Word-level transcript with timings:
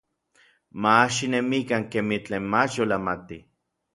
Mach 0.81 1.09
xinemikan 1.15 1.83
kemij 1.91 2.21
tlen 2.25 2.43
mach 2.51 2.71
yolamatij. 2.75 3.41